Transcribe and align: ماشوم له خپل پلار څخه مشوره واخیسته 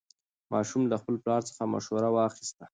ماشوم 0.53 0.83
له 0.91 0.95
خپل 1.01 1.15
پلار 1.23 1.41
څخه 1.49 1.63
مشوره 1.73 2.09
واخیسته 2.15 2.65